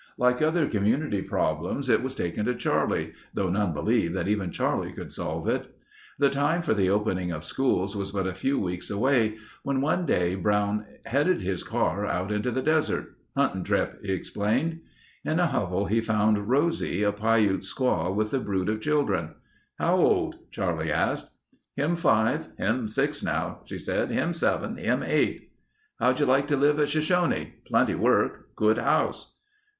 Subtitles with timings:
[0.17, 4.91] Like other community problems it was taken to Charlie, though none believed that even Charlie
[4.93, 5.79] could solve it.
[6.17, 10.07] The time for the opening of schools was but a few weeks away when one
[10.07, 13.15] day Brown headed his car out into the desert.
[13.37, 14.79] "Hunting trip," he explained.
[15.23, 19.35] In a hovel he found Rosie, a Piute squaw with a brood of children.
[19.77, 21.29] "How old?" Charlie asked.
[21.75, 22.49] "Him five...
[22.57, 24.09] him six now," she said.
[24.09, 24.77] "Him seven.
[24.77, 25.51] Him eight."
[25.99, 27.53] "How'd you like to live at Shoshone?
[27.67, 28.55] Plenty work.
[28.55, 29.35] Good house."